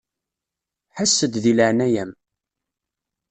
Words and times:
Ḥess-d 0.97 1.33
di 1.43 1.53
leɛnaya-m. 1.57 2.11